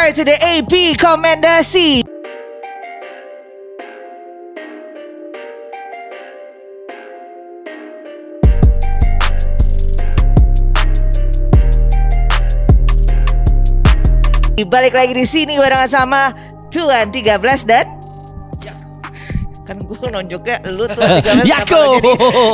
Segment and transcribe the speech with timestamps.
[0.00, 2.00] part to the AP Komendasi.
[14.70, 16.32] Balik lagi di sini barengan sama
[16.70, 17.99] Tuan 13 dan
[19.70, 21.82] kan gue nonjoknya lu tuh 13 Yako!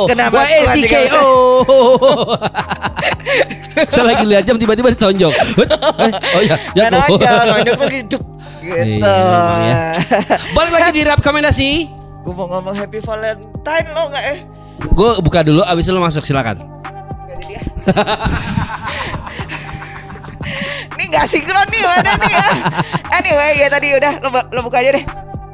[0.05, 0.85] kenapa Tuan 13?
[0.85, 1.25] YSKO
[3.89, 5.33] Saya lagi lihat jam tiba-tiba ditonjok.
[5.33, 7.17] Eh, Oh ya Yako.
[7.49, 8.17] nonjok tuh gitu gitu.
[8.67, 9.79] Iya, emang ya.
[10.53, 11.69] Balik lagi di rekomendasi
[12.21, 14.37] gue mau ngomong happy valentine lo nggak eh?
[14.91, 16.59] Gue buka dulu abis itu lo masuk silakan.
[16.59, 17.61] Gak jadi ya
[20.97, 22.45] Ini gak sinkron nih mana nih ya?
[23.15, 25.05] Anyway ya tadi udah lo, lo buka aja deh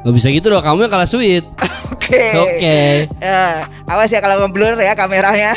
[0.04, 1.48] Gak bisa gitu dong kamu yang kalah sweet
[1.96, 3.08] Oke Oke.
[3.18, 5.56] Ya, Awas ya kalau ngeblur ya kameranya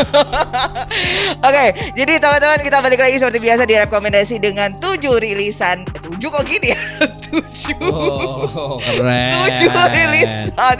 [1.46, 6.28] Oke, jadi teman-teman kita balik lagi seperti biasa di rekomendasi dengan tujuh rilisan eh, Tujuh
[6.32, 6.80] kok gini ya?
[7.28, 10.76] Tujuh Oh keren tujuh rilisan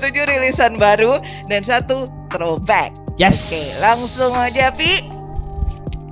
[0.00, 1.20] tujuh rilisan baru
[1.52, 2.92] dan satu throwback.
[3.16, 3.48] Yes.
[3.48, 5.08] Oke, langsung aja Pi.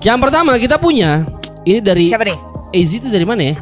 [0.00, 1.24] Yang pertama kita punya
[1.64, 2.38] Ini dari Siapa nih?
[2.76, 3.56] AZ itu dari mana ya?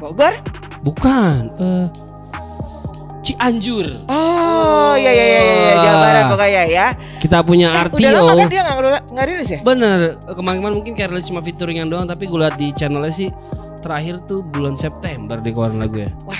[0.00, 0.34] Bogor?
[0.82, 1.86] Bukan eh,
[3.22, 3.86] Cianjur.
[4.04, 6.86] Oh, iya iya iya iya Jawa Barat pokoknya ya.
[7.16, 8.02] Kita punya Eh, Artio.
[8.02, 8.62] udah lama kan dia
[9.08, 9.58] nggak rilis ya?
[9.62, 9.98] Bener.
[10.26, 13.30] Kemarin-kemarin mungkin kayak rilis cuma featuringan doang Tapi gue liat di channelnya sih
[13.78, 16.10] Terakhir tuh bulan September di keluaran lagu ya.
[16.22, 16.38] Pas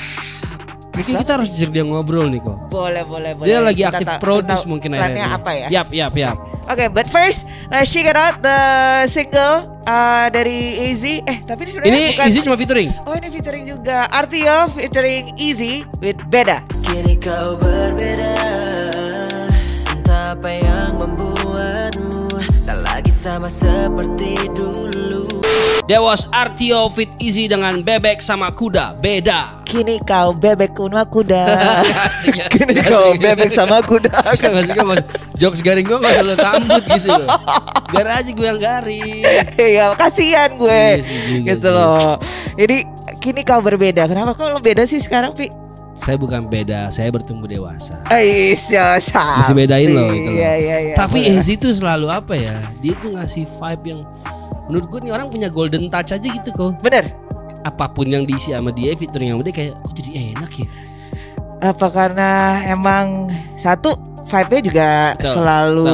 [1.00, 2.58] Mungkin kita harus ajak dia ngobrol nih kok.
[2.68, 3.46] Boleh boleh boleh.
[3.46, 5.66] Dia lagi Kita aktif produce mungkin akhirnya apa ya?
[5.70, 6.12] Yap yap.
[6.12, 6.38] Yap
[6.72, 8.56] Oke, but first let's check it out the
[9.04, 11.20] single uh, dari Easy.
[11.20, 12.24] Eh, tapi ini sebenarnya Ini bukan.
[12.32, 16.64] Izzy cuma featuring Oh, ini featuring juga Artio featuring Easy with Beda.
[16.80, 18.32] Kini kau berbeda
[19.92, 24.91] Entah apa yang membuatmu Tak lagi sama seperti dulu
[25.92, 31.44] That was Artio Fit Easy dengan Bebek sama Kuda Beda Kini kau bebek kuno kuda.
[32.32, 32.48] Ya.
[32.48, 34.24] Kini kau bebek sama kuda.
[34.24, 35.04] Bisa gak sih mas
[35.36, 37.28] Jokes garing gue gak lo sambut gitu loh
[37.92, 39.20] Biar aja gue yang garing
[39.60, 40.72] Iya, kasihan gue.
[40.72, 42.16] Iya juga gitu loh.
[42.56, 42.76] Jadi
[43.20, 44.08] kini kau berbeda.
[44.08, 45.52] Kenapa kau lo beda sih sekarang, Pi?
[45.92, 50.40] Saya bukan beda, saya bertumbuh dewasa Ais, ya Mesti bedain loh itu loh.
[50.40, 50.94] Iya, iya, iya.
[50.96, 51.20] Tapi.
[51.20, 52.64] Ezi itu selalu apa ya?
[52.80, 54.00] Dia tuh ngasih vibe yang
[54.72, 56.80] menurut gue nih orang punya golden touch aja gitu kok.
[56.80, 57.12] Bener.
[57.68, 60.66] Apa pun yang diisi sama dia, featuring sama dia kayak kok jadi enak ya.
[61.60, 62.30] Apa karena
[62.72, 63.28] emang
[63.60, 63.92] satu
[64.24, 65.92] vibe-nya juga Betul, selalu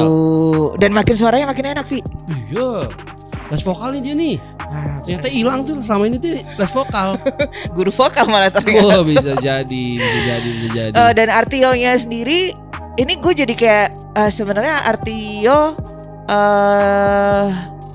[0.79, 1.99] dan makin suaranya makin enak, Pi.
[2.31, 2.87] Iya.
[3.51, 4.39] Les vokalnya dia nih.
[4.69, 7.19] Ah, Ternyata hilang tuh selama ini dia les vokal.
[7.75, 8.95] guru vokal malah ternyata.
[8.95, 10.93] oh bisa jadi, bisa jadi, bisa jadi.
[10.95, 12.55] Eh, dan Artio-nya sendiri
[12.95, 15.75] ini gue jadi kayak eh, sebenarnya Artio
[16.29, 17.45] eh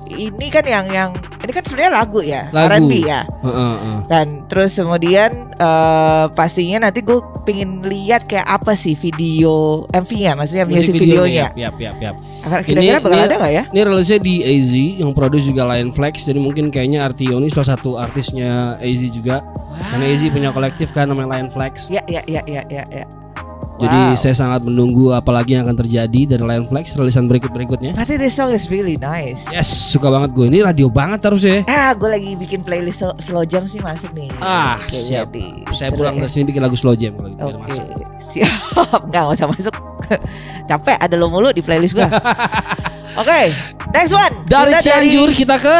[0.07, 1.09] ini kan yang yang
[1.41, 2.89] ini kan sebenarnya lagu ya Lagu.
[2.89, 3.99] R&B ya Heeh, heeh.
[4.05, 10.65] dan terus kemudian eh pastinya nanti gue pengen lihat kayak apa sih video MV-nya maksudnya
[10.65, 12.15] music, videonya Yap, yap, yap.
[12.41, 16.25] Akan kira-kira bakal ada nggak ya Ini rilisnya di AZ yang produce juga Lion Flex
[16.25, 19.45] jadi mungkin kayaknya Artio ini salah satu artisnya AZ juga.
[19.75, 21.89] Karena AZ punya kolektif kan namanya Lion Flex.
[21.89, 23.05] ya ya ya ya ya ya
[23.75, 24.15] Jadi Wow.
[24.15, 27.91] saya sangat menunggu apalagi yang akan terjadi dari Lion Flex rilisan berikut berikutnya.
[27.91, 29.51] But this song is really nice.
[29.51, 30.47] Yes, suka banget gue.
[30.47, 31.59] Ini radio banget harus ya.
[31.65, 34.31] Ah, gue lagi bikin playlist slow, slow jam sih masuk nih.
[34.39, 35.27] Ah, Oke, siap.
[35.27, 36.23] jadi Saya pulang ya.
[36.23, 37.83] dari sini bikin lagu slow jam kalau gitu, Oke, masuk.
[38.15, 38.55] siap.
[39.11, 39.75] Nggak nggak usah masuk.
[40.71, 42.07] Capek ada lo mulu di playlist gua.
[43.21, 43.51] Oke,
[43.91, 44.33] next one.
[44.45, 45.75] Dari Kita Cianjur kita ke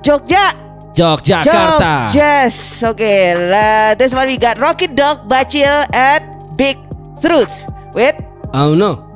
[0.00, 0.44] Jogja.
[0.90, 2.12] Yogyakarta.
[2.12, 2.56] Jogjas.
[2.84, 6.20] Oke, lah this one we got Rocket Dog, Bacil, and
[6.56, 6.76] Big
[7.20, 7.66] Fruits.
[7.94, 8.16] With
[8.52, 9.06] Oh no.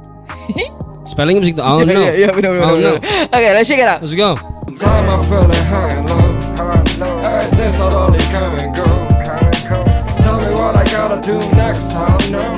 [1.10, 1.62] Spelling mesti gitu.
[1.64, 1.92] Oh no.
[1.92, 2.92] Iya, iya, benar, benar, Oh no.
[3.00, 3.32] benar.
[3.32, 4.00] Oke, let's check it out.
[4.00, 4.36] Let's go.
[4.74, 6.24] Time I'm feeling high and low.
[7.20, 8.86] Hey, this not only come and go.
[10.24, 11.94] Tell me what I gotta do next.
[11.96, 12.48] I don't know.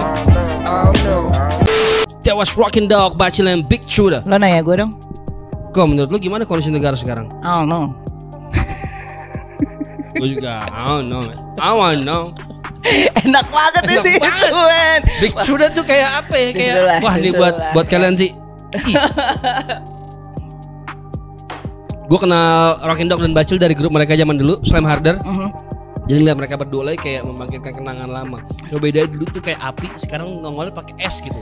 [0.66, 1.22] I don't know.
[2.22, 4.22] That was Rockin' Dog, Bacil and Big Truda.
[4.26, 4.98] Lo nanya gue dong.
[5.70, 7.30] Kok menurut lu gimana kondisi negara sekarang?
[7.42, 7.94] Oh no.
[10.16, 11.28] Gue juga, I don't know.
[11.28, 11.36] man.
[11.60, 12.32] I want to know.
[13.26, 14.50] Enak banget Enak sih banget.
[14.50, 15.00] itu, men.
[15.20, 15.32] Big
[15.72, 16.48] tuh kayak apa ya?
[16.52, 17.40] Kayak Susulah, wah nih susulah.
[17.40, 18.30] buat buat kalian sih.
[22.06, 25.18] Gue kenal Rockin' Dog dan Bacil dari grup mereka zaman dulu, Slam Harder.
[25.26, 25.50] Mhm.
[26.06, 28.38] Jadi lihat mereka berdua lagi kayak membangkitkan kenangan lama.
[28.70, 31.34] Yang beda dulu tuh kayak api, sekarang nongolnya pakai es gitu.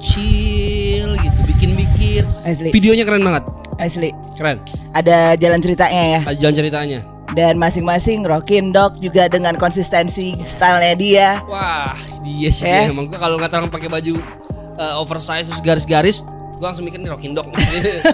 [0.00, 2.24] Chill gitu, bikin mikir.
[2.40, 3.44] Asli, Videonya keren banget,
[3.76, 4.16] asli.
[4.32, 4.64] keren.
[4.96, 6.20] Ada jalan ceritanya ya.
[6.24, 7.00] Ada Jalan ceritanya.
[7.32, 11.28] Dan masing-masing Rockin' Dog juga dengan konsistensi stylenya dia.
[11.44, 12.86] Wah, dia sih Eh?
[12.86, 12.92] dia.
[12.92, 14.14] emang gua kalau ngata orang pakai baju
[14.76, 16.20] uh, oversize terus garis-garis
[16.52, 17.52] gue langsung mikir nih Rockin Dog.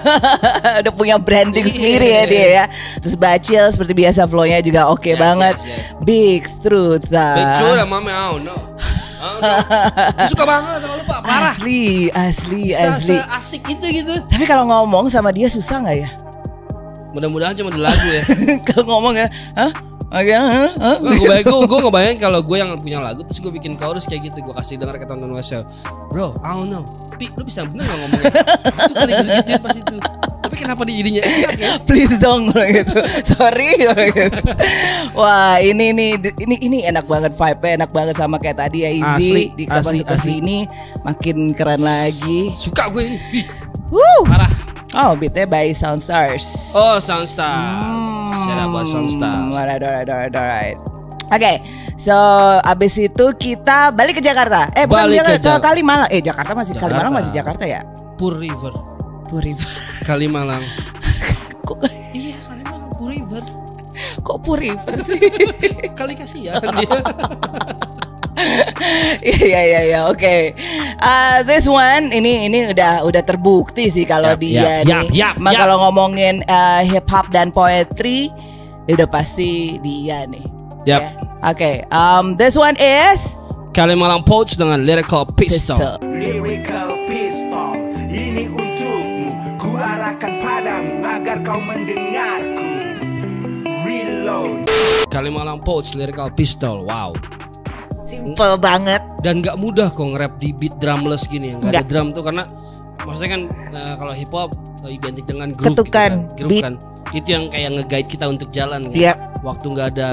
[0.83, 1.73] Udah punya branding Iya.
[1.73, 2.65] sendiri ya dia ya.
[2.99, 5.57] Terus Bacil seperti biasa flow-nya juga oke Yes, banget.
[5.59, 5.89] yes, yes.
[6.03, 7.07] Big truth.
[7.07, 8.55] Betul lah mama, oh no.
[9.23, 9.55] Oh, no.
[10.27, 11.55] Suka banget sama lu pak, parah.
[11.55, 13.15] Asli, asli, Bisa asli.
[13.23, 14.15] asik itu gitu.
[14.27, 16.11] Tapi kalau ngomong sama dia susah nggak ya?
[17.13, 18.23] Mudah-mudahan cuma di lagu ya.
[18.69, 19.73] kalau ngomong ya, hah?
[20.13, 20.69] Oke, hah?
[20.77, 20.97] Hah?
[21.01, 24.29] gue bayang, gue, gue ngebayangin kalau gue yang punya lagu terus gue bikin chorus kayak
[24.29, 25.65] gitu gue kasih denger ke tonton Wesel
[26.13, 26.85] bro I don't know
[27.17, 28.33] Pi lu bisa bener gak ngomongnya
[28.77, 29.97] itu kali gue gituin pas itu
[30.43, 32.99] tapi kenapa dia jadinya enak ya Please dong gitu.
[33.25, 33.73] Sorry
[34.13, 34.37] gitu.
[35.17, 39.57] Wah, ini ini ini ini enak banget vibe enak banget sama kayak tadi ya Izzy
[39.57, 40.69] di asli, masuk ke sini
[41.09, 42.53] makin keren lagi.
[42.53, 43.19] suka gue ini
[43.89, 44.29] Wuh.
[44.29, 44.53] parah
[44.93, 46.73] Oh, beatnya by Soundstars.
[46.75, 47.81] oh Soundstar
[48.39, 50.79] shout out buat Soundstar Alright, alright, alright, alright.
[51.29, 51.65] Oke,
[51.97, 52.13] so
[52.61, 54.69] abis itu kita balik ke Jakarta.
[54.73, 56.09] Eh bukan Balik Jakarta, ke, Jak- Kalimalang.
[56.09, 56.93] Eh Jakarta masih Jakarta.
[56.93, 57.81] Kalimalang masih Jakarta ya?
[58.15, 58.73] Pur River
[59.25, 59.57] Puri.
[60.09, 60.61] Kalimalang
[61.65, 61.81] kok,
[62.13, 63.45] iya Kalimalang Pur River
[64.21, 65.17] kok Puri sih?
[65.99, 66.85] kali kasihan dia
[69.23, 70.55] Iya iya iya oke.
[70.99, 75.09] Uh, this one ini ini udah udah terbukti sih kalau Yap, dia yap, yap, nih.
[75.15, 75.61] yap, Emang yap.
[75.63, 78.31] kalau ngomongin uh, hip hop dan poetry
[78.91, 80.43] udah pasti dia nih.
[80.85, 81.01] Yap.
[81.01, 81.11] Ya.
[81.43, 83.35] Oke, um, this one is
[83.75, 85.99] Kalimalang Poach dengan Lyrical Pistol, Pistol.
[86.07, 87.75] Lyrical pistol
[88.07, 92.69] Ini untukmu Ku arahkan padamu Agar kau mendengarku
[93.83, 94.71] Reload
[95.11, 97.11] Kalimalang Poach Lyrical Pistol wow
[98.13, 99.01] Simple banget.
[99.21, 102.43] dan nggak mudah kok nge-rap di beat drumless gini nggak ada drum tuh karena
[103.03, 104.51] maksudnya kan eh, kalau hip hop
[104.83, 106.37] eh, identik dengan groove Ketukan, gitu kan.
[106.37, 106.63] Groove beat.
[106.63, 106.75] kan
[107.13, 109.19] itu yang kayak nge-guide kita untuk jalan kan Yap.
[109.41, 110.11] waktu nggak ada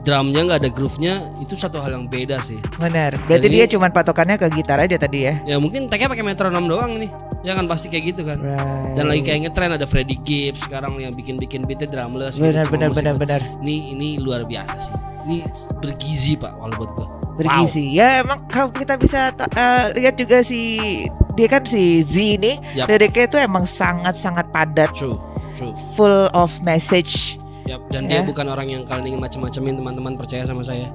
[0.00, 3.16] drumnya nggak ada groove-nya itu satu hal yang beda sih Benar.
[3.24, 5.40] Berarti dia cuma patokannya ke gitar aja tadi ya.
[5.46, 7.08] ya mungkin tagnya pakai metronom doang nih
[7.40, 8.92] ya kan pasti kayak gitu kan Right.
[8.94, 12.74] dan lagi kayak ngetren ada Freddie Gibbs sekarang yang bikin-bikin beatnya drumless gitu, benar cuma
[12.76, 14.94] benar benar benar ini ini luar biasa sih
[15.24, 15.40] ini
[15.78, 17.92] bergizi pak kalau buat gua bergizi.
[17.92, 21.04] Ya emang kalau kita bisa eh, lihat juga si
[21.34, 22.86] dia kan si Z ini Yap.
[22.86, 25.18] liriknya itu emang sangat sangat padat, true
[25.52, 27.36] true full of message.
[27.64, 28.20] Yap, dan Ya.
[28.20, 30.92] dia bukan orang yang kalian ingin macam-macamin teman-teman percaya sama saya.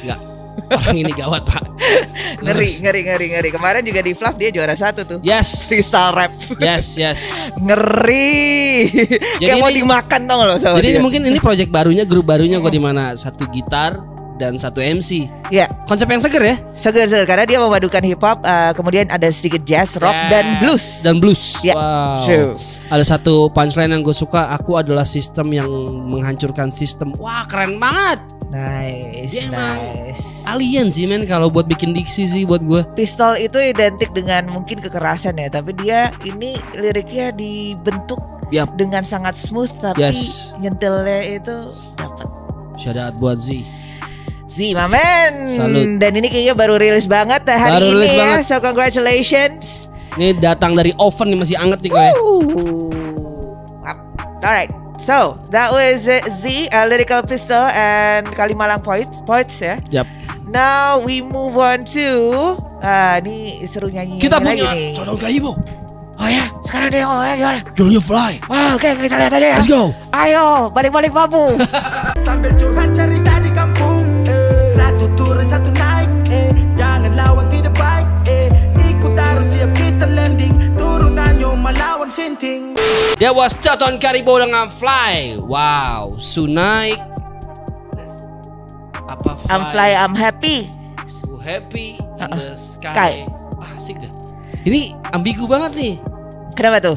[0.00, 0.20] Enggak.
[0.66, 1.68] Orang ini gawat, Pak.
[2.42, 3.48] Ngeri ngeri ngeri ngeri.
[3.52, 5.18] Kemarin juga di Fluff dia juara satu tuh.
[5.20, 5.68] Yes.
[5.68, 6.32] Freestyle rap.
[6.56, 7.28] Yes, yes.
[7.66, 8.88] Ngeri.
[9.36, 11.04] Kayak mau ini- dimakan dong loh sama Jadi ini dia.
[11.04, 14.00] mungkin ini project barunya, grup barunya kok di mana satu gitar
[14.36, 15.28] dan satu MC.
[15.48, 16.56] Ya, Konsep yang seger ya?
[16.74, 20.30] seger-seger karena dia memadukan hip hop, eh, kemudian ada sedikit jazz, rock Yes.
[20.30, 20.84] dan blues.
[21.00, 21.42] Dan blues.
[21.60, 22.24] Ya, Wow.
[22.24, 22.50] true.
[22.88, 25.68] Ada satu punchline yang gue suka, aku adalah sistem yang
[26.06, 27.16] menghancurkan sistem.
[27.16, 28.20] Wah, keren banget.
[28.46, 30.46] Nice, Dia emang- nice.
[30.46, 32.86] Alien sih men kalau buat bikin diksi sih buat gue.
[32.94, 38.78] Pistol itu identik dengan mungkin kekerasan ya, tapi dia ini liriknya dibentuk Yap.
[38.78, 40.54] dengan sangat smooth tapi Yes.
[40.56, 42.28] nyentilnya itu dapat.
[42.78, 43.66] Shout out buat Z.
[44.56, 45.52] Z, my man.
[45.52, 46.00] Salut.
[46.00, 48.16] Dan ini kayaknya baru rilis banget ya hari Baru ini rilis ya.
[48.24, 48.40] banget.
[48.48, 49.92] So congratulations.
[50.16, 51.92] Ini datang dari oven nih masih anget nih.
[51.92, 52.16] Up.
[54.40, 54.72] Alright.
[54.96, 59.76] So that was uh, Z, uh, lyrical pistol and Kalimalang Poets, Poets ya.
[59.92, 60.08] Yap.
[60.48, 64.96] Now we move on to ah ini seru nyanyi Kita lagi punya nih.
[64.96, 65.52] Todong Kaibo.
[66.16, 67.60] Oh ya, sekarang dia ngomongnya gimana?
[67.76, 68.32] Julia Fly.
[68.48, 69.56] Wah, oke kita lihat aja ya.
[69.60, 69.92] Let's go.
[70.16, 71.60] Ayo, balik-balik babu.
[72.24, 73.36] Sambil curhat cerita
[83.16, 85.40] That was Toton Karibo dengan Fly.
[85.40, 87.00] Wow, Sunaik.
[89.06, 89.48] Apa Fly?
[89.48, 90.68] I'm fly, I'm happy.
[91.08, 92.36] So happy in Uh-uh.
[92.36, 92.92] the sky.
[92.92, 93.12] Sky.
[93.56, 94.12] Ah, asik deh.
[94.66, 95.94] Ini ambigu banget nih.
[96.52, 96.96] Kenapa tuh?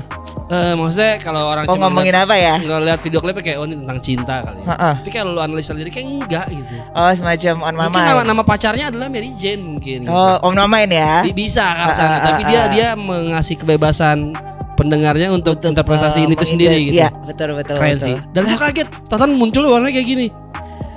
[0.50, 2.58] Eh, maksudnya kalau orang Oh cuma ngomongin apa ya?
[2.58, 4.60] ngeliat, ngeliat video klipnya kayak oh ini tentang cinta kali.
[4.60, 4.68] ya.
[4.72, 4.94] Heeh.
[5.00, 6.76] Tapi kalau lu analisa liriknya enggak gitu.
[6.90, 10.00] Oh semacam on my Mungkin nama, nama pacarnya adalah Mary Jane mungkin.
[10.04, 10.12] gitu.
[10.12, 11.22] Oh, Om Nomain ya.
[11.22, 12.66] Bi- bisa ke arah Ah, sana, ah, tapi ah, dia ah.
[12.68, 14.34] dia mengasih kebebasan
[14.80, 17.04] pendengarnya untuk, interpretasi Oh, ini itu sendiri gitu.
[17.04, 17.76] Iya, betul betul.
[17.76, 18.08] Keren betul.
[18.08, 18.16] sih.
[18.32, 20.28] Dan gue kaget, Toton muncul warnanya kayak gini.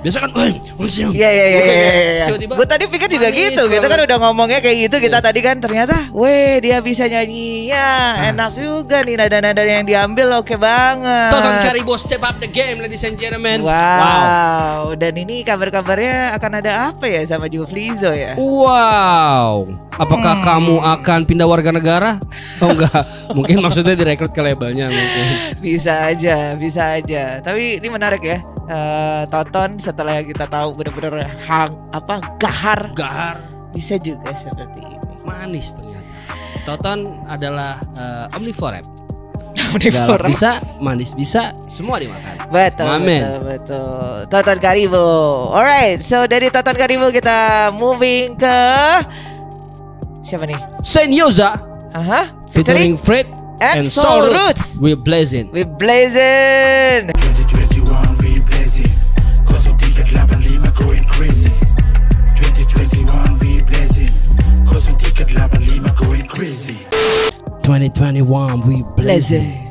[0.03, 1.15] Biasa kan, wah, museum.
[1.15, 1.75] Iya iya iya iya.
[2.19, 2.25] iya.
[2.27, 3.63] Tiba-tiba Gue tadi pikir juga manis gitu.
[3.65, 4.95] Kita kan udah ngomongnya kayak gitu.
[4.99, 5.25] Kita Iya.
[5.25, 7.71] tadi kan ternyata, weh dia bisa nyanyi.
[7.71, 7.89] Ya
[8.29, 8.59] enak Asik.
[8.59, 11.31] juga nih nada-nada yang diambil oke banget.
[11.31, 13.63] Toton Karibo step up the game, ladies and gentlemen.
[13.63, 14.91] Wow.
[14.93, 18.35] Dan ini kabar-kabarnya akan ada apa ya sama Jiwo Flizo ya?
[18.35, 19.63] Wow.
[19.93, 20.43] Apakah Hmm.
[20.43, 22.17] kamu akan pindah warga negara?
[22.59, 22.91] Oh enggak.
[23.37, 25.25] mungkin maksudnya direkrut ke labelnya mungkin.
[25.61, 27.39] Bisa aja, bisa aja.
[27.39, 28.41] Tapi ini menarik ya.
[28.63, 33.37] Eh, Toton setelah kita tahu bener-bener hang apa gahar Gahar,
[33.77, 34.97] bisa juga seperti ini.
[35.21, 36.09] manis ternyata.
[36.65, 38.81] Toton adalah eh, omnivore.
[39.77, 40.25] Omnivora.
[40.25, 42.49] Galak bisa, manis bisa, semua dimakan.
[42.49, 44.13] Betul, betul, betul.
[44.33, 45.09] Toton Karibo.
[45.53, 48.57] Alright, so dari Toton Karibo kita moving ke
[50.25, 50.57] siapa nih?
[50.81, 51.53] Senyoza
[51.93, 53.29] Aha, featuring Fred
[53.61, 54.41] and and, Soul Soul Roots.
[54.41, 54.81] Roots.
[54.81, 55.53] We blazing.
[55.53, 57.13] We blazing.
[66.43, 66.75] Crazy
[67.63, 69.63] 2021 we blazing.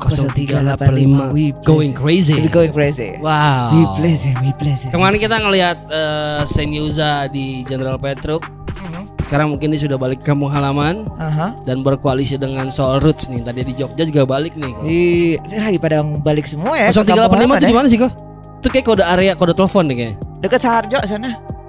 [0.00, 2.36] 0385 we going crazy.
[2.36, 3.16] We going crazy.
[3.16, 3.72] Wow.
[3.72, 4.92] We blazing, we blazing.
[4.92, 8.44] Kemarin kita ngelihat eh, Senyoza di General Petruk.
[8.44, 9.24] Mhm.
[9.24, 11.56] Sekarang mungkin dia sudah balik ke kampung halaman Aha.
[11.64, 13.40] dan berkoalisi dengan Soul Roots nih.
[13.40, 14.72] Tadi di Jogja juga balik nih.
[14.72, 14.84] kok.
[14.84, 15.00] Di
[15.40, 16.92] ini lagi pada balik semua ya.
[16.92, 18.12] ke 0385 kampung itu di mana sih kok?
[18.60, 20.16] Itu kayak kode area, kode telepon deh kayaknya.
[20.44, 21.59] Dekat Saharjo sana.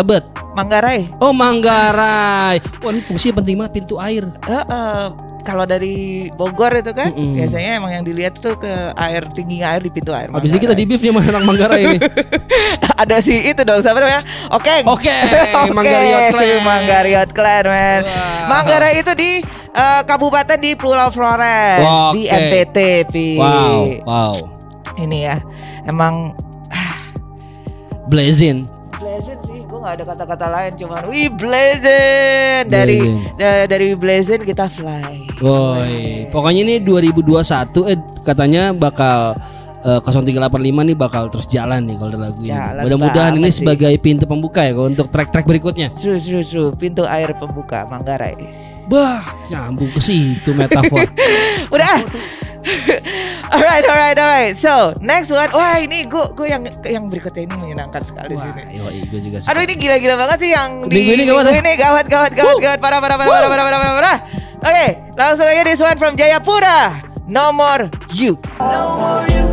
[0.00, 0.24] Tebet.
[0.56, 1.12] Manggarai.
[1.20, 2.56] Oh Manggarai.
[2.80, 4.24] Wah ini fungsinya penting banget pintu air.
[4.48, 5.06] Eh, eh,
[5.44, 7.36] kalau dari Bogor itu kan Mm-mm.
[7.36, 10.28] biasanya emang yang dilihat tuh ke air tingginya air di pintu air.
[10.32, 11.98] Habis ini kita di beef nih sama Manggarai ini.
[13.02, 14.24] ada si itu dong siapa namanya?
[14.52, 14.84] Oke.
[14.88, 15.16] Oke,
[15.76, 16.60] Manggariot Clan.
[16.64, 17.62] Manggariot Clan.
[18.48, 19.30] Manggarai itu di
[19.76, 22.24] eh, kabupaten di Pulau Flores Wah, di.
[22.28, 22.78] NTT,
[23.08, 23.28] Pi.
[23.36, 24.32] Wow, wow.
[25.00, 25.36] Ini ya.
[25.88, 26.36] Emang
[28.12, 28.68] Blazing.
[29.00, 33.00] Blazing sih, gue gak ada kata-kata lain cuman we blazing dari
[33.34, 35.40] da- dari blazing kita fly.
[35.40, 37.40] Woi, pokoknya ini 2021
[37.88, 39.32] eh katanya bakal
[39.80, 42.52] eh, 0385 nih bakal terus jalan nih kalau lagu ini.
[42.52, 43.64] Jalan Mudah-mudahan ini sih.
[43.64, 45.88] sebagai pintu pembuka ya untuk track-track berikutnya.
[45.96, 48.36] Seru seru seru pintu air pembuka Manggarai.
[48.84, 51.08] Bah, nyambung ke situ metafor.
[51.74, 52.04] Udah.
[53.54, 54.54] alright, alright, alright.
[54.56, 58.78] So next one, wah ini gue gue yang yang berikutnya ini menyenangkan sekali Wah, sini.
[58.78, 59.50] yoi, gue juga suka.
[59.54, 62.56] Aduh ini gila-gila banget sih yang di Minggu ini gawat, minggu ini gawat gawat gawat
[62.58, 64.18] gawat parah parah parah parah parah parah parah parah.
[64.60, 64.86] Oke,
[65.16, 67.00] langsung aja this one from Jayapura.
[67.26, 68.36] No more you.
[68.60, 69.46] No more you,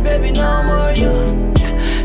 [0.00, 1.12] baby, no more you.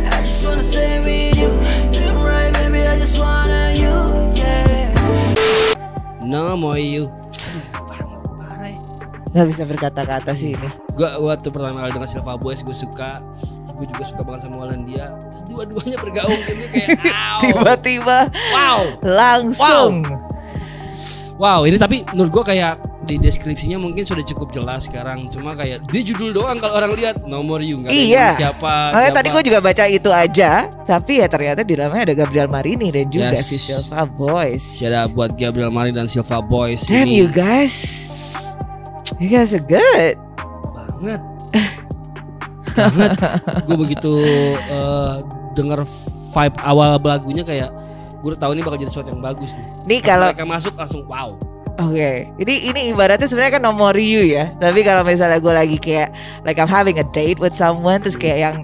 [0.09, 1.49] I just wanna stay with you.
[1.93, 3.93] You're right, baby, I just wanna you,
[4.35, 4.91] yeah.
[6.25, 7.13] No more you.
[9.29, 10.69] Gak bisa berkata-kata sih ini.
[10.93, 13.21] Gue waktu pertama kali dengan Silva Boys gue suka
[13.79, 17.39] gue juga suka banget sama Walanda Terus dua-duanya bergaung gitu kayak wow.
[17.39, 18.17] Tiba-tiba
[18.51, 18.79] wow.
[19.01, 20.03] langsung.
[21.39, 22.73] Wow, ini tapi menurut gue kayak
[23.07, 25.31] di deskripsinya mungkin sudah cukup jelas sekarang.
[25.31, 28.35] Cuma kayak di judul doang kalau orang lihat nomor you nggak Iya.
[28.35, 28.91] siapa.
[28.91, 29.17] Makanya siapa.
[29.17, 30.51] tadi gue juga baca itu aja,
[30.83, 33.47] tapi ya ternyata di dalamnya ada Gabriel Marini dan juga Yes.
[33.47, 34.77] si Silva Boys.
[34.83, 37.73] Ada buat Gabriel Mari dan Silva Boys Damn ini you guys,
[39.19, 40.15] you guys are good.
[40.99, 41.21] banget.
[42.79, 43.11] banget.
[43.67, 44.13] Gue begitu
[44.55, 45.15] eh,
[45.53, 45.83] denger
[46.31, 47.69] vibe awal lagunya kayak
[48.19, 49.67] gue tahu ini bakal jadi sesuatu yang bagus nih.
[49.87, 51.35] Nih kalau mereka masuk langsung wow.
[51.79, 54.51] Oke, ini ini ibaratnya sebenarnya kan nomor you ya.
[54.59, 56.11] Tapi kalau misalnya gue lagi kayak
[56.43, 58.55] like I'm having a date with someone terus kayak yang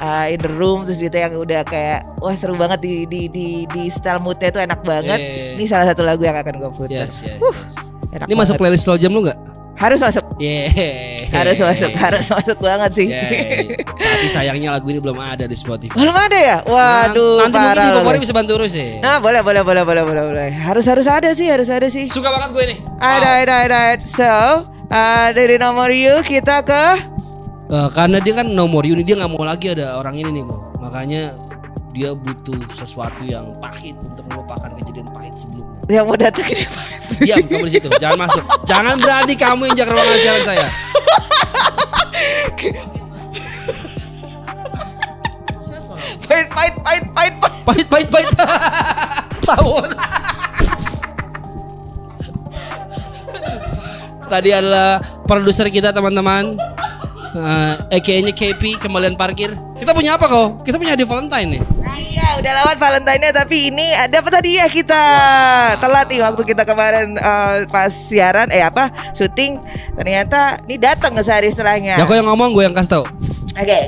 [0.00, 3.46] uh, in the room terus gitu yang udah kayak wah seru banget di di di
[3.68, 5.20] di style moodnya tuh enak banget.
[5.20, 5.60] Yeah.
[5.60, 7.04] Ini salah satu lagu yang akan gue putar.
[7.04, 7.76] Yes, yes, yes.
[8.16, 8.60] Enak Ini masuk banget.
[8.64, 9.53] playlist slow jam lu nggak?
[9.84, 11.28] Harus masuk, Yeah.
[11.30, 13.06] harus masuk, harus masuk banget sih.
[13.12, 13.84] Yeah.
[13.84, 15.94] Tapi sayangnya lagu ini belum ada di Spotify.
[15.94, 16.58] Belum ada ya?
[16.64, 18.00] Waduh, nanti mungkin parah di loh.
[18.00, 19.04] Popori bisa bantu terus ya.
[19.04, 20.48] Nah, boleh, boleh, boleh, boleh, boleh, boleh.
[20.56, 22.08] Harus, harus ada sih, harus ada sih.
[22.08, 22.78] Suka banget gue nih.
[22.98, 23.80] Ada, ada, ada.
[24.00, 24.32] So,
[24.90, 27.14] uh, dari nomor you kita ke
[27.74, 30.44] Eh, karena dia kan nomor Yuni dia nggak mau lagi ada orang ini nih.
[30.84, 31.32] Makanya
[31.96, 35.73] dia butuh sesuatu yang pahit untuk melupakan kejadian pahit sebelumnya.
[35.88, 36.64] Yang mau datang ini.
[37.20, 38.44] Diam kamu di situ, jangan masuk.
[38.64, 40.68] Jangan berani kamu injak ruangan jalan saya.
[46.24, 47.62] Pahit, pahit, pahit, pahit, pahit.
[47.64, 48.28] Pahit, pahit, pahit.
[49.44, 49.90] Tawon.
[54.24, 54.98] Tadi adalah
[55.28, 56.56] produser kita teman-teman.
[57.34, 59.58] Uh, nya KP kembalian parkir.
[59.76, 60.62] Kita punya apa kok?
[60.62, 61.62] Kita punya hadiah Valentine nih.
[62.34, 65.02] Udah lewat Valentine-nya tapi ini ada apa tadi ya kita
[65.78, 69.62] telat nih waktu kita kemarin eh, pas siaran eh apa syuting
[69.94, 71.94] ternyata ini datang ke sehari setelahnya.
[72.00, 73.04] Ya kok yang ngomong gue yang kasih tau.
[73.54, 73.80] Oke.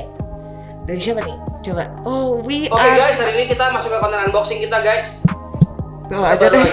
[0.87, 1.37] Dari siapa nih?
[1.67, 1.83] Coba.
[2.07, 5.27] Oh, we Oke are guys, hari ini kita masuk ke konten unboxing kita guys.
[6.07, 6.63] Tuh aja deh.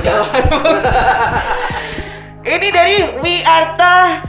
[2.45, 4.23] Ini dari Wiarta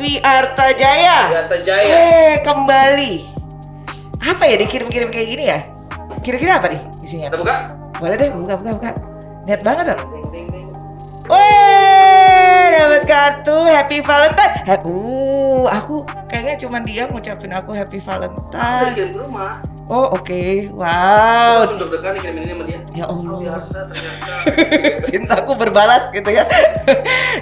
[0.00, 1.18] Wiarta Jaya.
[1.28, 1.92] Wiarta Jaya.
[1.92, 3.14] Eh, kembali.
[4.24, 5.60] Apa ya dikirim-kirim kayak gini ya?
[6.20, 7.32] Kira-kira apa nih isinya?
[7.32, 7.54] Kita buka.
[7.96, 8.90] Boleh deh, buka buka buka.
[9.48, 9.98] Niat banget loh.
[11.30, 14.54] Weh, dapat kartu Happy Valentine.
[14.66, 18.92] Happy, uh, aku kayaknya cuma dia ngucapin aku Happy Valentine.
[18.92, 19.62] kirim ke rumah.
[19.90, 21.66] Oh oke, wow.
[21.66, 22.78] Langsung deg-degan dikirimin ini sama dia.
[22.94, 24.34] Ya Allah, Ternyata ternyata
[25.10, 26.46] cintaku berbalas gitu ya.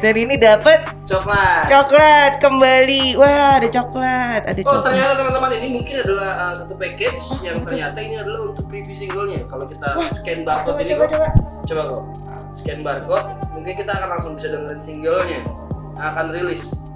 [0.01, 1.69] Dan ini dapat coklat.
[1.69, 3.21] coklat kembali.
[3.21, 4.81] Wah, ada coklat, ada Oh coklat.
[4.83, 9.45] ternyata teman-teman ini mungkin adalah uh, satu package yang ternyata ini adalah untuk preview singlenya.
[9.45, 11.29] Kalau kita scan barcode Coba ini coba kok, coba.
[11.69, 12.03] coba kok
[12.57, 15.41] scan barcode, mungkin kita akan langsung bisa dengerin singlenya
[15.97, 16.89] akan rilis.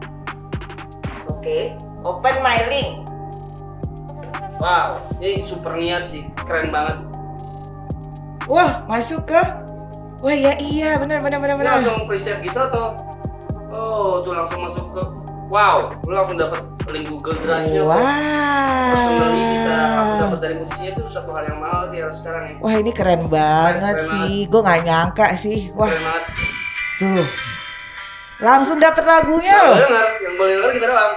[1.28, 3.01] Oke, open my link.
[4.62, 4.88] Wow,
[5.18, 7.02] ini super niat sih, keren banget.
[8.46, 9.42] Wah, masuk ke
[10.22, 11.72] Wah, ya iya, benar benar benar benar.
[11.76, 12.94] langsung pre-save gitu atau?
[13.68, 15.02] Oh, tuh langsung masuk ke
[15.50, 17.82] Wow, lu langsung dapat link Google Drive-nya.
[17.82, 17.98] kok.
[18.88, 22.54] Personally bisa aku dapat dari musisinya itu suatu hal yang mahal sih harus sekarang ya.
[22.56, 24.46] Wah, ini keren banget keren sih.
[24.46, 25.58] Gue nggak nyangka sih.
[25.74, 26.24] Wah, Keren banget.
[26.96, 27.24] tuh.
[28.38, 29.76] Langsung dapet lagunya Yang loh.
[29.76, 31.12] denger, yang boleh denger kita doang.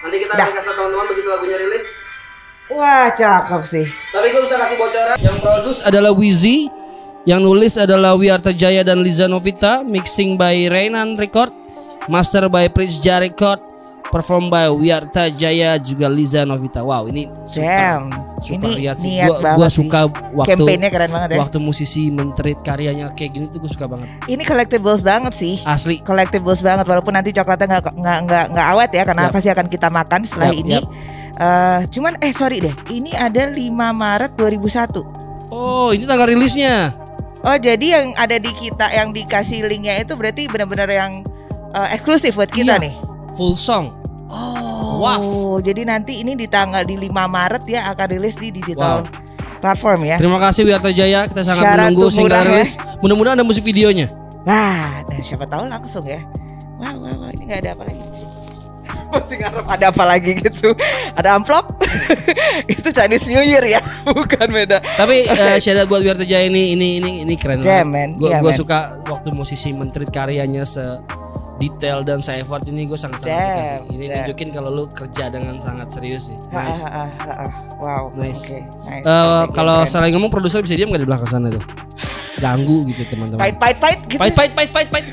[0.00, 1.86] Nanti kita akan kasih teman-teman begitu lagunya rilis.
[2.70, 3.86] Wah, cakep sih.
[3.86, 5.16] Tapi gue bisa kasih bocoran.
[5.16, 6.70] Yang produce adalah Wizzy,
[7.24, 11.50] yang nulis adalah Wiarta Jaya dan Liza Novita, mixing by Rainan Record,
[12.06, 13.58] master by Prince Jah Record,
[14.06, 16.80] perform by Wiarta Jaya juga Liza Novita.
[16.80, 18.04] Wow, ini super, Damn.
[18.38, 19.10] super ini niat sih.
[19.12, 19.76] niat Gua, banget gua sih.
[19.76, 20.00] suka
[20.32, 21.38] waktu Campaign-nya keren banget ya.
[21.42, 24.06] waktu musisi mentreat karyanya kayak gini tuh gue suka banget.
[24.26, 25.58] Ini collectibles banget sih.
[25.66, 25.98] Asli.
[26.00, 29.34] Collectibles banget walaupun nanti coklatnya nggak nggak nggak awet ya karena Yap.
[29.34, 30.72] pasti akan kita makan setelah Yap, ini.
[30.78, 30.86] yap.
[31.32, 33.60] Eh, cuman eh sorry deh, ini ada 5
[33.92, 35.02] Maret 2001.
[35.48, 36.90] Oh, ini tanggal rilisnya.
[37.40, 41.24] Oh jadi yang ada di kita yang dikasih linknya itu berarti benar-benar yang
[41.70, 42.84] eh, eksklusif buat kita Iya.
[42.84, 42.94] nih.
[43.32, 43.96] Full song.
[44.28, 45.18] Oh, Wah.
[45.58, 49.08] jadi nanti ini di tanggal di 5 Maret ya akan rilis di digital
[49.58, 50.16] platform ya.
[50.16, 52.46] Terima kasih Wiarta Jaya, kita sangat Syarat menunggu single ya.
[52.46, 52.70] rilis.
[53.00, 54.06] Mudah-mudahan ada musik videonya.
[54.44, 56.20] Wah, dan siapa tahu langsung ya.
[56.76, 58.00] Wah, wah, wah, ini nggak ada apa lagi.
[59.12, 60.74] Masih ngarep ada apa lagi gitu.
[61.14, 61.74] Ada amplop.
[62.72, 64.78] itu Chinese New Year ya, bukan beda.
[64.78, 68.14] Tapi eh, shout out buat Wiarta Jaya ini ini ini ini keren Jam, man.
[68.14, 68.54] Gue gue man.
[68.54, 70.82] suka waktu musisi mentreat karyanya se
[71.60, 73.78] detail dan se effort ini gue sangat sangat suka sih.
[73.98, 74.14] Ini jam.
[74.24, 76.38] nunjukin kalau lu kerja dengan sangat serius sih.
[76.50, 76.82] Ah, Nice.
[76.86, 77.50] ah, ah, ah, ah.
[77.76, 78.02] Wow.
[78.16, 78.48] Nice.
[78.48, 79.04] Oke, nice.
[79.04, 81.60] Eh, Oke, kalau selain ngomong produser bisa diam nggak di belakang sana tuh?
[82.40, 83.42] Ganggu gitu teman-teman.
[83.44, 84.20] pahit pahit pahit gitu.
[84.22, 85.06] Pahit pahit pahit pahit pahit.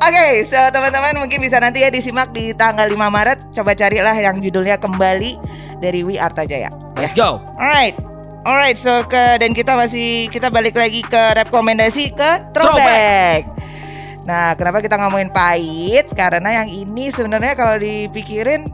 [0.00, 3.38] Oke, so teman-teman mungkin bisa nanti ya disimak di tanggal 5 Maret.
[3.56, 5.40] Coba carilah yang judulnya kembali
[5.80, 6.68] dari Wi Arta Jaya.
[6.96, 7.40] Let's go.
[7.56, 7.96] Alright.
[8.40, 12.56] Alright, so ke dan kita masih kita balik lagi ke rekomendasi ke throwback.
[12.56, 13.42] Throwback.
[14.24, 16.08] Nah, kenapa kita ngomongin pahit?
[16.12, 18.64] Karena yang ini sebenarnya kalau dipikirin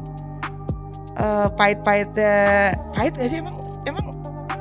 [1.17, 3.57] eh pahit-pahit eh, pahit gak sih emang
[3.89, 4.05] emang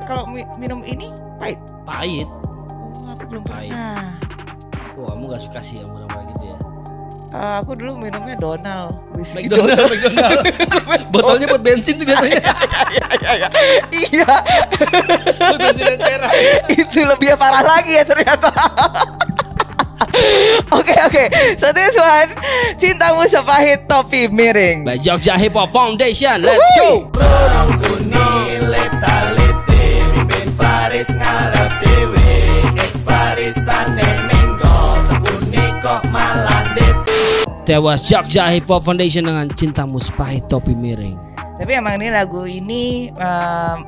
[0.08, 1.60] kalau mi- minum ini pahit?
[1.84, 2.26] Pahit.
[2.26, 3.70] Oh, aku belum Pahit.
[5.06, 6.56] Wah, kamu gak suka sih yang murah-murah gitu ya.
[7.36, 10.44] Eh, aku dulu minumnya Donald, McDonald, McDonald.
[11.14, 12.42] Botolnya buat bensin tuh biasanya.
[14.10, 14.30] iya,
[15.46, 16.32] buat bensin yang cerah.
[16.74, 18.50] itu lebih parah lagi ya ternyata.
[20.74, 21.24] Oke oke,
[21.56, 22.34] so this one
[22.80, 24.82] cintamu sepahit topi miring.
[24.82, 26.42] By Jogja Hip Hop Foundation.
[26.42, 27.12] Let's go.
[37.66, 41.18] Tewas Jogja Hip Hop Foundation dengan cintamu sepahit topi miring.
[41.58, 43.78] Tapi emang ini lagu ini em,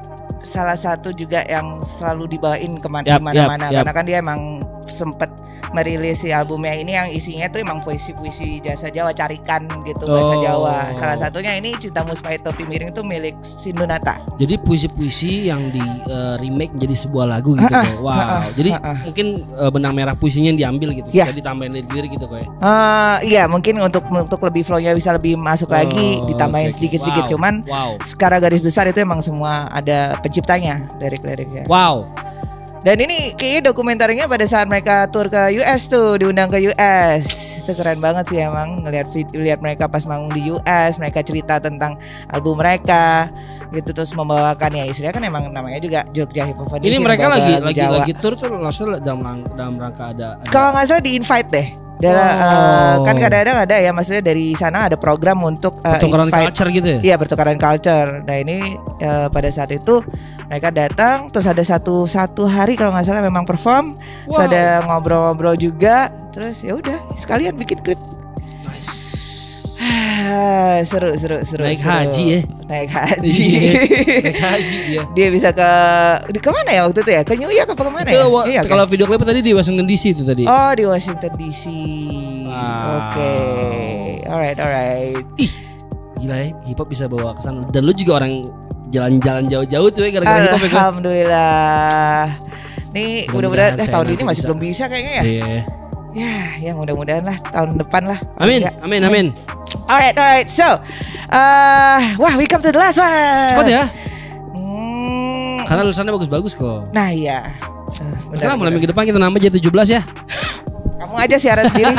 [0.43, 3.71] salah satu juga yang selalu dibawain ke mana Yap, mana yap, yap.
[3.87, 5.31] karena kan dia emang sempet
[5.71, 10.41] merilis si albumnya ini yang isinya tuh emang puisi-puisi jasa Jawa carikan gitu bahasa Oh.
[10.41, 10.77] Jawa.
[10.95, 14.17] Salah satunya ini Cintamu Sepahit Topi Miring itu milik Sindunata.
[14.37, 18.01] Jadi puisi-puisi yang di eh, remake menjadi sebuah lagu gitu Ha-ha, kayak.
[18.01, 18.13] Wow.
[18.13, 18.95] ha-ha, Jadi ha-ha.
[19.05, 21.09] mungkin eh, benang merah puisinya yang diambil gitu.
[21.11, 21.29] Ya.
[21.29, 22.49] Bisa ditambahin lirik-lirik gitu kayak.
[22.49, 26.79] Eh iya mungkin untuk untuk lebih flow-nya bisa lebih masuk lagi Oh, ditambahin oke, oke.
[26.79, 27.91] sedikit-sedikit Wow, cuman Wow.
[28.03, 31.65] secara garis besar itu emang semua ada penciptanya dari liriknya.
[31.67, 32.09] Wow.
[32.79, 37.77] Dan ini kayaknya dokumenternya pada saat mereka tour ke US tuh diundang ke US itu
[37.77, 42.01] keren banget sih emang ngelihat lihat mereka pas manggung di US mereka cerita tentang
[42.33, 43.29] album mereka
[43.71, 47.29] gitu terus membawakan ya istilahnya kan emang namanya juga Jogja Hip Hop Foundation Ini mereka
[47.29, 47.95] lagi lagi Jawa.
[48.01, 49.21] lagi tour tuh maksudnya dalam
[49.53, 52.31] dalam rangka ada, ada kalau nggak salah di invite deh Dalam, Oh.
[52.31, 56.69] eh, kan kadang-kadang ada ya maksudnya dari sana ada program untuk eh, pertukaran invite culture
[56.71, 56.99] gitu ya.
[57.03, 58.23] Iya pertukaran culture.
[58.23, 58.57] Nah ini
[59.03, 59.99] eh, pada saat itu
[60.47, 64.47] mereka datang, terus ada satu satu hari kalau nggak salah memang perform, terus Wow.
[64.47, 67.99] ada ngobrol-ngobrol juga, terus ya udah sekalian bikin klip.
[69.89, 71.65] Ah, seru seru seru.
[71.65, 71.89] Naik seru.
[71.91, 72.41] haji ya.
[72.65, 73.33] Naik haji.
[73.49, 73.73] Iya.
[74.21, 75.03] Naik haji dia.
[75.11, 75.71] Dia bisa ke
[76.29, 77.23] di ke mana ya waktu itu ya?
[77.23, 78.27] Ke New York apa ke mana Itu ya?
[78.27, 78.71] wa- New York ya?
[78.71, 80.45] kalau video klip tadi di Washington DC itu tadi.
[80.45, 81.63] Oh di Washington DC.
[82.45, 82.87] Wow.
[83.09, 83.33] Oke,
[84.27, 85.17] alright alright.
[85.37, 85.53] Ih,
[86.19, 87.65] gila ya, hip hop bisa bawa ke sana.
[87.67, 88.45] Dan lu juga orang
[88.89, 90.69] jalan-jalan jauh-jauh tuh ya gara-gara hip hop ya.
[90.69, 90.77] Ko.
[90.77, 92.23] Alhamdulillah.
[92.89, 94.47] Nih mudah-mudahan eh, tahun ini masih bisa.
[94.47, 95.23] belum bisa kayaknya ya.
[95.25, 95.45] Iya.
[96.17, 98.19] Ya, ya mudah-mudahan lah tahun depan lah.
[98.41, 98.73] Amin, Ya.
[98.81, 99.27] amin, amin.
[99.85, 100.49] Alright, alright.
[100.49, 100.65] So,
[101.29, 103.13] uh, wah, we come to the last one.
[103.53, 103.85] Cepat ya.
[104.57, 106.89] Hmm, Karena lusannya bagus-bagus kok.
[106.91, 107.61] nah iya.
[107.89, 110.03] Benar, Karena mulai minggu depan kita nambah jadi 17 ya.
[110.99, 111.93] Kamu aja siaran sendiri.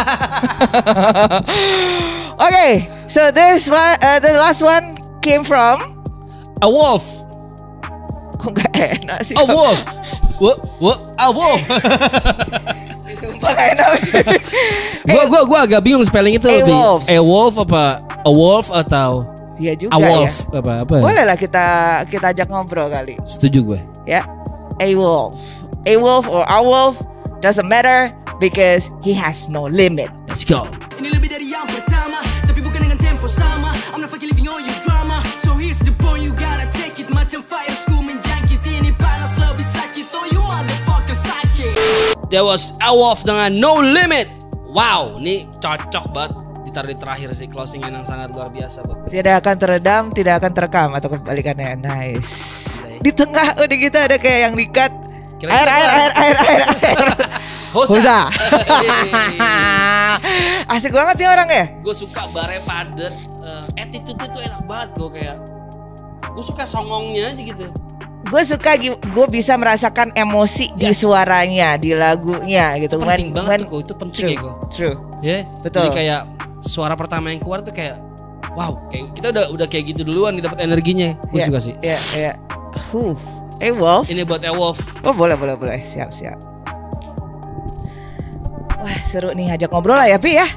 [2.46, 5.82] okay, so this one, uh, the last one came from.
[6.62, 7.06] A wolf.
[8.38, 9.36] Kok gak enak sih?
[9.38, 9.80] A wolf.
[10.40, 11.62] Wo, wo, a wolf.
[13.12, 13.90] Sumpah gak enak.
[15.10, 17.02] gua gua gua agak bingung spelling itu A lebih wolf.
[17.06, 17.84] a wolf apa
[18.22, 19.26] a wolf atau
[19.58, 20.60] Iya juga a wolf ya.
[20.60, 20.94] apa apa.
[20.96, 21.04] ya?
[21.04, 21.66] Boleh lah kita
[22.08, 23.20] kita ajak ngobrol kali.
[23.26, 23.80] Setuju gue.
[24.06, 24.24] Ya,
[24.80, 25.36] a wolf,
[25.84, 26.96] a wolf or a wolf
[27.40, 28.08] doesn't matter
[28.40, 30.08] because he has no limit.
[30.32, 30.64] Let's go.
[30.96, 31.68] Ini lebih dari yang
[42.30, 44.30] That was a wolf dengan no limit.
[44.70, 46.38] Wow, ini cocok banget
[46.70, 49.10] ditaruh di terakhir sih closing yang sangat luar biasa gue.
[49.10, 51.82] Tidak akan teredam, tidak akan terekam atau kebalikannya.
[51.82, 52.78] Nice.
[53.02, 54.94] Di tengah udah gitu ada kayak yang dikat.
[55.42, 56.62] Kira-kira Air, air, air, air, air,
[56.94, 57.08] air.
[57.74, 58.28] Hosa.
[60.74, 61.66] Asik banget nih orang ya.
[61.82, 65.38] gue suka bare padet uh, attitude itu enak banget gue kayak
[66.30, 67.66] gue suka songongnya aja gitu
[68.30, 71.02] Gue suka gue bisa merasakan emosi di Yes.
[71.02, 72.96] suaranya, di lagunya gitu.
[72.96, 74.96] itu penting When- banget when- tuh kok itu penting True, ya kok true.
[75.20, 75.82] ya Betul.
[75.82, 76.22] jadi kayak
[76.62, 77.98] suara pertama yang keluar tuh kayak
[78.52, 82.00] wow kayak kita udah udah kayak gitu duluan dapat energinya gue Iya, suka sih Iya,
[82.14, 82.34] iya.
[82.92, 83.18] Huh.
[83.58, 84.08] Eh Wolf.
[84.08, 86.38] ini buat Ewolf Oh boleh boleh boleh siap siap.
[88.80, 90.48] Wah seru nih ngajak ngobrol lah ya Pi ya.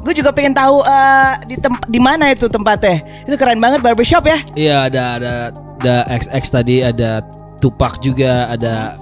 [0.00, 3.02] Gue juga pengen tahu eh, di tem di mana itu tempatnya.
[3.26, 4.38] Itu keren banget barbershop ya.
[4.54, 5.32] iya ada ada
[5.76, 7.20] ada XX tadi ada
[7.56, 8.96] Tupac juga ada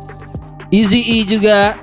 [0.71, 1.79] Easy E juga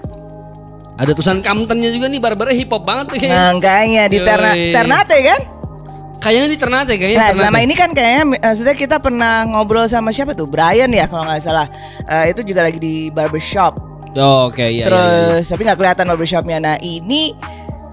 [0.96, 4.52] ada tulisan Comptonnya juga nih barbarnya hip hop banget tuh kayaknya Makanya di Terna.
[4.54, 5.40] Ternate kan.
[6.22, 7.40] kayaknya di Ternate kayaknya Nah Ternate.
[7.42, 11.42] selama ini kan kayaknya maksudnya kita pernah ngobrol sama siapa tuh Brian ya kalau nggak
[11.42, 11.66] salah.
[12.06, 13.74] Eh, itu juga lagi di barbershop.
[14.14, 14.86] oh, oke iya, iya, iya.
[14.86, 16.58] Terus tapi nggak kelihatan barbershopnya.
[16.60, 17.34] Nah ini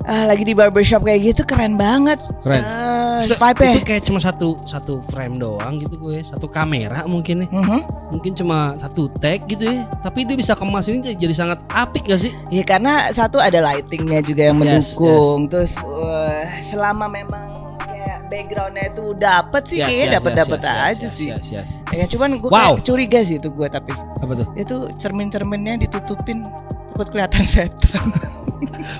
[0.09, 2.17] ah, lagi di barbershop kayak gitu keren banget.
[2.41, 2.65] Keren.
[2.65, 3.73] Eh, Itu- vibe-nya.
[3.77, 7.51] Itu kayak cuma satu satu frame doang gitu gue, satu kamera mungkin nih.
[7.51, 7.81] Mhm.
[8.15, 9.85] Mungkin cuma satu tag gitu ya.
[10.01, 12.33] Tapi dia bisa kemas ini jadi sangat apik gak sih?
[12.49, 15.47] Ya karena satu ada lightingnya juga yang Yes, mendukung.
[15.47, 17.47] Terus wah, selama memang
[17.79, 21.29] kayak backgroundnya itu dapet sih kayaknya dapet dapet aja yes, sih.
[21.29, 21.71] Yes, yes.
[21.91, 22.79] Ya cuman gue Wow.
[22.81, 24.47] curiga sih itu gue tapi Apa tuh?
[24.55, 26.47] itu cermin-cerminnya ditutupin
[26.95, 28.03] takut kelihatan setan.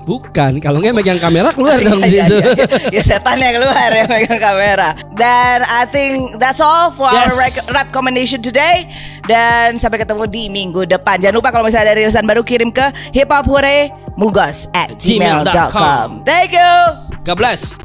[0.05, 2.37] Bukan, kalau nggak megang kamera keluar dong di Iya, situ.
[2.37, 2.67] iya, iya.
[2.91, 4.89] ya setannya keluar ya megang kamera.
[5.13, 7.35] Dan I think that's all for Yes.
[7.35, 8.87] our rap combination today.
[9.25, 11.19] Dan sampai ketemu di minggu depan.
[11.19, 16.25] Jangan lupa kalau misalnya ada rilisan baru kirim ke hiphophure mugos at gmail.com.
[16.25, 16.73] Thank you.
[17.23, 17.77] God bless.